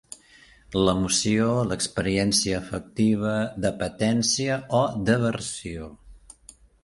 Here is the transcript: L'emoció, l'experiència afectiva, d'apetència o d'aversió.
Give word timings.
L'emoció, 0.85 1.49
l'experiència 1.71 2.55
afectiva, 2.61 3.35
d'apetència 3.65 4.59
o 4.81 4.83
d'aversió. 5.11 5.93